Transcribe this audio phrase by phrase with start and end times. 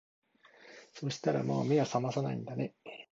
[0.95, 2.73] そしたらもう目を覚まさないんだね